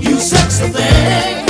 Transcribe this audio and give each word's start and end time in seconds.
You 0.00 0.20
sexy 0.20 0.68
thing. 0.68 1.43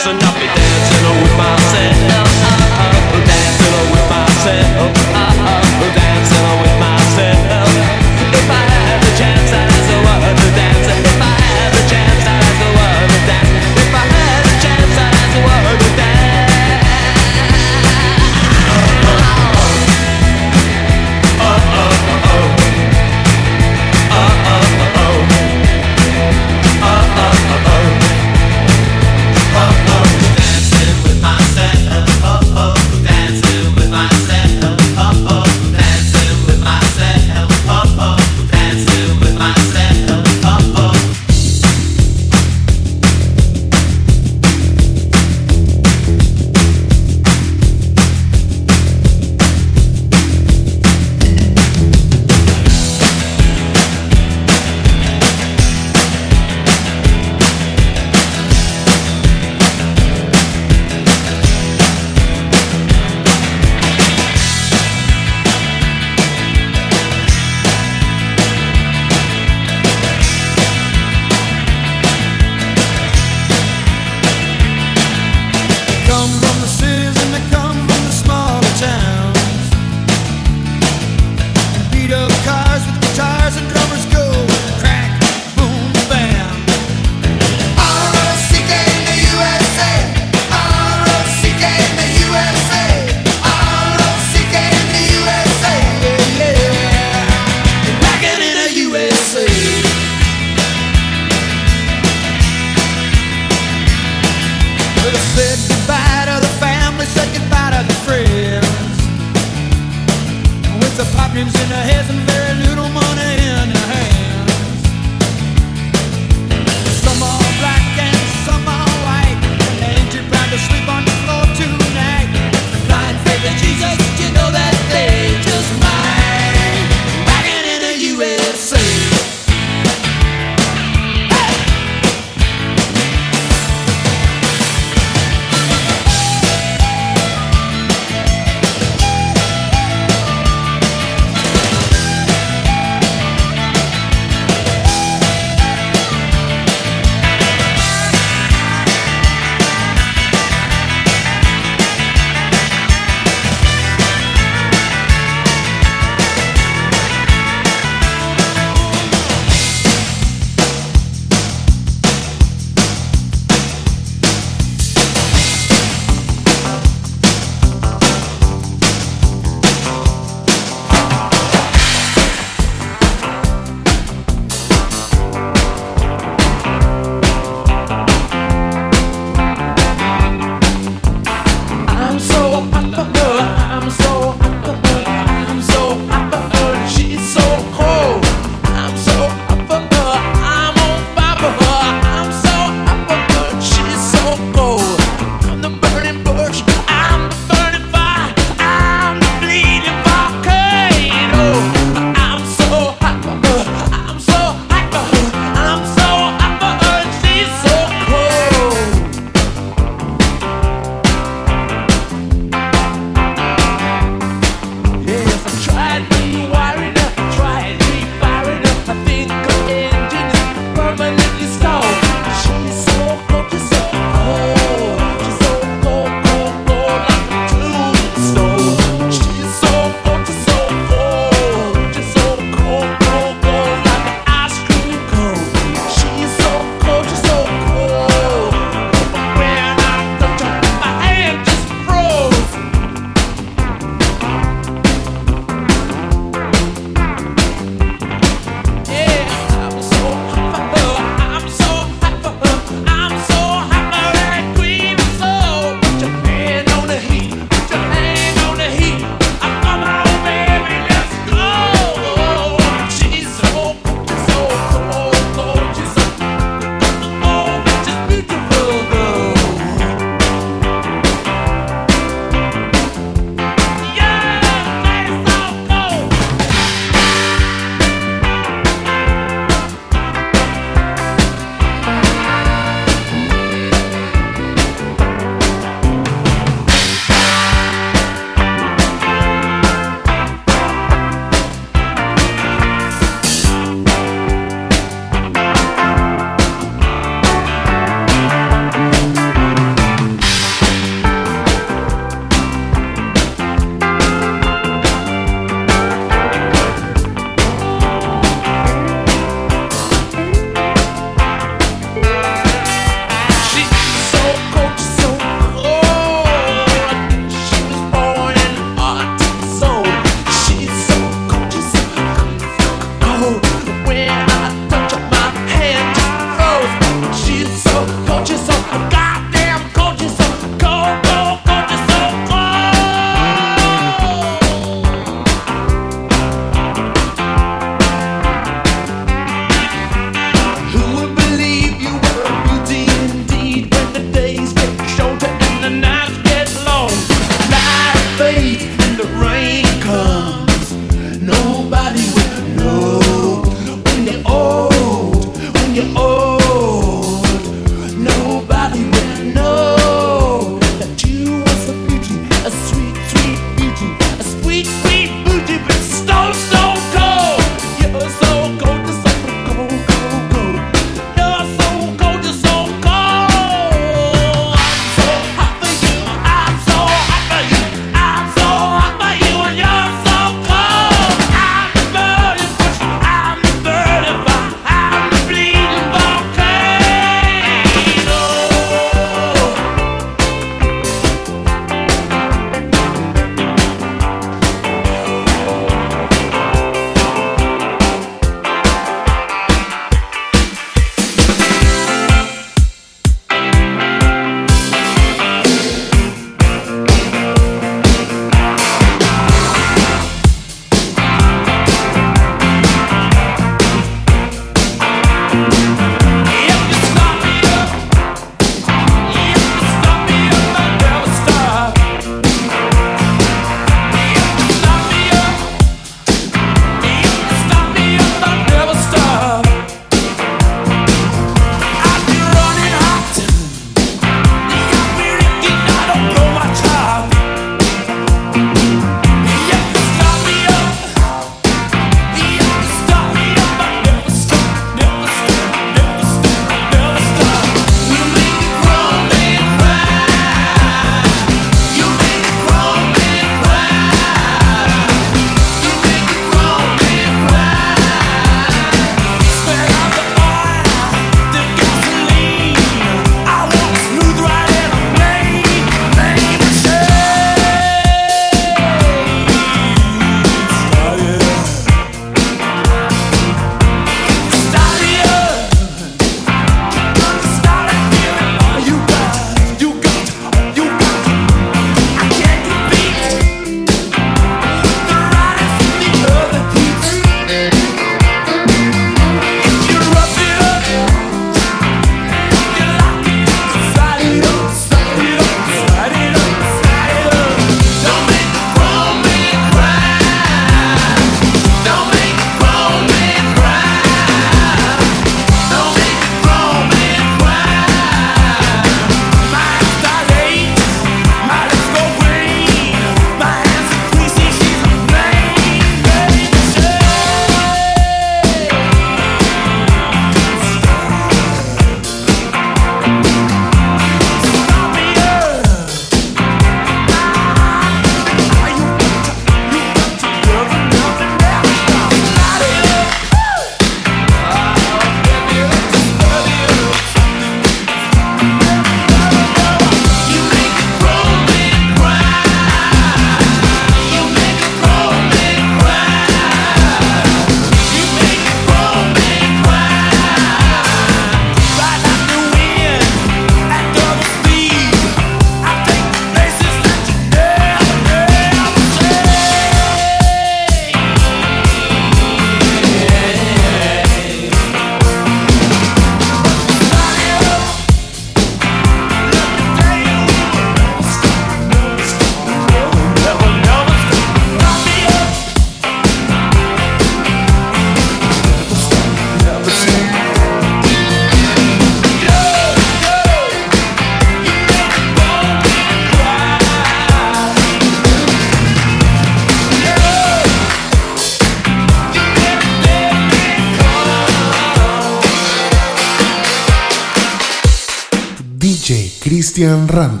RAM 599.71 600.00